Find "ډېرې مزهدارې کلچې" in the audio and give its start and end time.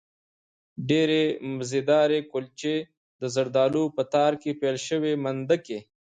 0.89-2.75